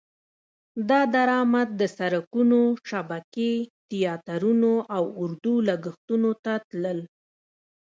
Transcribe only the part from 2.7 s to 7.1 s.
شبکې، تیاترونه او اردو لګښتونو ته تلل.